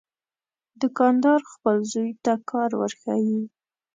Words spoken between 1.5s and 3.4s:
خپل زوی ته کار ورښيي.